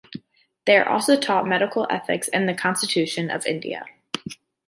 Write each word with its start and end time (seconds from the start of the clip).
They 0.65 0.77
are 0.77 0.89
also 0.89 1.15
taught 1.15 1.45
Medical 1.45 1.85
Ethics 1.91 2.27
and 2.29 2.49
the 2.49 2.55
Constitution 2.55 3.29
of 3.29 3.45
India. 3.45 3.85